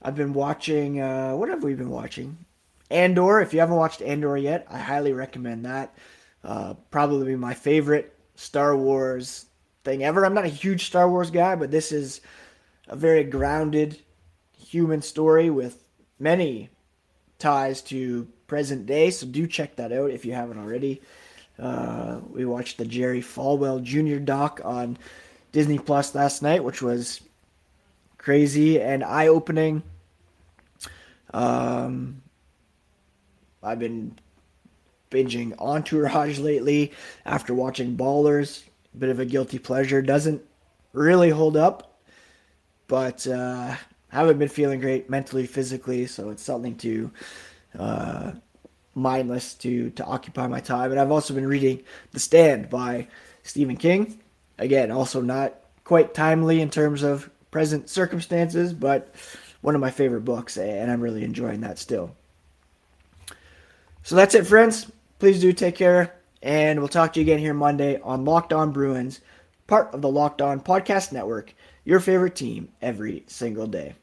I've 0.03 0.17
been 0.17 0.35
watching, 0.35 1.01
uh, 1.01 1.35
what 1.35 1.49
have 1.49 1.63
we 1.63 1.75
been 1.75 1.91
watching? 1.91 2.37
Andor. 2.91 3.41
If 3.41 3.53
you 3.55 3.61
haven't 3.61 3.77
watched 3.77 4.03
Andor 4.03 4.37
yet, 4.37 4.67
I 4.71 4.79
highly 4.79 5.13
recommend 5.13 5.65
that. 5.65 5.97
Uh, 6.45 6.75
probably 6.91 7.35
my 7.37 7.55
favorite 7.55 8.17
Star 8.35 8.77
Wars 8.77 9.47
thing 9.87 10.05
ever. 10.05 10.27
I'm 10.27 10.35
not 10.35 10.45
a 10.45 10.49
huge 10.49 10.85
Star 10.85 11.09
Wars 11.09 11.31
guy, 11.31 11.55
but 11.55 11.71
this 11.71 11.93
is 11.93 12.21
a 12.89 12.97
very 12.97 13.25
grounded 13.25 13.99
human 14.59 15.01
story 15.01 15.49
with 15.49 15.83
many 16.19 16.69
ties 17.39 17.81
to 17.83 18.27
present 18.49 18.85
day. 18.85 19.11
So 19.11 19.27
do 19.27 19.47
check 19.47 19.77
that 19.77 19.93
out 19.93 20.11
if 20.11 20.25
you 20.25 20.35
haven't 20.35 20.59
already. 20.59 21.01
Uh, 21.59 22.19
we 22.29 22.45
watched 22.45 22.79
the 22.79 22.85
Jerry 22.85 23.23
Falwell 23.23 23.83
Jr. 23.83 24.19
doc 24.19 24.61
on 24.65 24.99
Disney 25.53 25.79
Plus 25.79 26.15
last 26.15 26.43
night, 26.43 26.65
which 26.65 26.83
was 26.83 27.21
crazy 28.19 28.81
and 28.81 29.05
eye 29.05 29.29
opening. 29.29 29.85
Um, 31.33 32.23
I've 33.63 33.79
been 33.79 34.19
binging 35.13 35.57
Entourage 35.61 36.41
lately 36.41 36.93
after 37.25 37.55
watching 37.55 37.97
Ballers. 37.97 38.65
Bit 38.99 39.11
of 39.11 39.21
a 39.21 39.25
guilty 39.25 39.59
pleasure. 39.59 40.01
Doesn't 40.01 40.43
really 40.93 41.31
hold 41.31 41.57
up, 41.57 41.99
but 42.89 43.27
uh, 43.27 43.77
haven't 44.09 44.39
been 44.39 44.49
feeling 44.49 44.81
great 44.81 45.11
mentally, 45.11 45.47
physically, 45.47 46.07
so 46.07 46.31
it's 46.31 46.43
something 46.43 46.77
to 46.77 47.11
uh, 47.79 48.33
mindless 48.95 49.55
to 49.55 49.91
to 49.91 50.05
occupy 50.05 50.47
my 50.47 50.61
time. 50.61 50.91
And 50.91 50.99
I've 50.99 51.13
also 51.13 51.35
been 51.35 51.47
reading 51.47 51.83
The 52.13 52.21
Stand 52.21 52.71
by 52.71 53.09
Stephen 53.43 53.77
King. 53.77 54.19
Again, 54.59 54.91
also 54.91 55.21
not 55.21 55.55
quite 55.85 56.15
timely 56.15 56.61
in 56.63 56.71
terms 56.71 57.03
of 57.03 57.31
present 57.51 57.91
circumstances, 57.91 58.73
but 58.73 59.15
one 59.61 59.75
of 59.75 59.81
my 59.81 59.91
favorite 59.91 60.25
books, 60.25 60.57
and 60.57 60.91
I'm 60.91 61.01
really 61.01 61.25
enjoying 61.25 61.61
that 61.61 61.79
still. 61.79 62.17
So 64.03 64.17
that's 64.17 64.35
it, 64.35 64.47
friends. 64.47 64.91
Please 65.19 65.41
do 65.41 65.53
take 65.53 65.75
care, 65.75 66.16
and 66.47 66.79
we'll 66.79 66.89
talk 66.89 67.13
to 67.13 67.19
you 67.19 67.25
again 67.25 67.41
here 67.41 67.53
Monday 67.53 67.99
on 68.03 68.25
Locked 68.25 68.53
On 68.53 68.71
Bruins, 68.71 69.21
part 69.67 69.93
of 69.93 70.01
the 70.01 70.09
Locked 70.09 70.41
On 70.41 70.61
Podcast 70.61 71.11
Network, 71.11 71.53
your 71.85 71.99
favorite 71.99 72.37
team 72.37 72.69
every 72.81 73.25
single 73.27 73.67
day. 73.67 73.97